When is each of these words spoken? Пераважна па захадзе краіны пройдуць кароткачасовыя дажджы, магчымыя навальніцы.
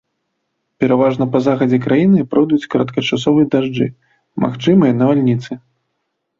Пераважна 0.83 1.27
па 1.35 1.41
захадзе 1.47 1.77
краіны 1.85 2.25
пройдуць 2.33 2.69
кароткачасовыя 2.75 3.45
дажджы, 3.55 3.87
магчымыя 4.47 5.01
навальніцы. 5.07 5.51